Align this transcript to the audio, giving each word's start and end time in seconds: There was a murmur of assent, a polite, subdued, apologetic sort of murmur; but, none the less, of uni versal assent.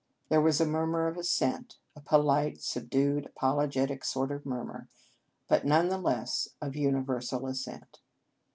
There 0.29 0.41
was 0.41 0.59
a 0.59 0.65
murmur 0.65 1.05
of 1.05 1.15
assent, 1.15 1.77
a 1.95 1.99
polite, 2.01 2.59
subdued, 2.59 3.27
apologetic 3.27 4.03
sort 4.03 4.31
of 4.31 4.47
murmur; 4.47 4.89
but, 5.47 5.63
none 5.63 5.89
the 5.89 5.99
less, 5.99 6.49
of 6.59 6.75
uni 6.75 7.01
versal 7.03 7.47
assent. 7.47 7.99